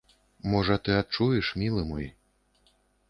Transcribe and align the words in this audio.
Можа, 0.53 0.77
ты 0.87 0.95
адчуеш, 1.01 1.51
мілы 1.65 1.81
мой. 1.91 2.11